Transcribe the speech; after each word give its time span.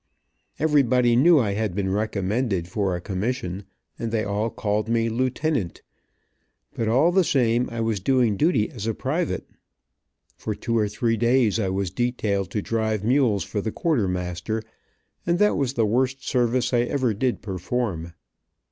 Everybody 0.57 1.15
knew 1.15 1.37
I 1.37 1.51
had 1.51 1.75
been 1.75 1.91
recommended 1.93 2.67
for 2.67 2.95
a 2.95 2.99
commsssion, 3.01 3.65
and 3.99 4.11
they 4.11 4.23
all 4.23 4.49
called 4.49 4.89
me 4.89 5.09
"Lieutenant," 5.09 5.83
but 6.73 6.87
all 6.87 7.11
the 7.11 7.23
same 7.23 7.69
I 7.69 7.81
was 7.81 7.99
doing 7.99 8.35
duty 8.35 8.71
as 8.71 8.87
a 8.87 8.95
private. 8.95 9.47
For 10.35 10.55
two 10.55 10.75
or 10.75 10.87
three 10.89 11.19
clays 11.19 11.59
I 11.59 11.69
was 11.69 11.91
detailed 11.91 12.49
to 12.49 12.63
drive 12.63 13.03
mules 13.03 13.43
for 13.43 13.61
the 13.61 13.71
quartermaster, 13.71 14.63
and 15.27 15.37
that 15.37 15.55
was 15.55 15.73
the 15.73 15.85
worst 15.85 16.27
service 16.27 16.73
I 16.73 16.79
ever 16.81 17.13
did 17.13 17.43
perform. 17.43 18.13